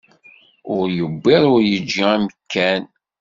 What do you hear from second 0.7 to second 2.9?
Ur yewwiḍ ur yeǧǧi amekkan.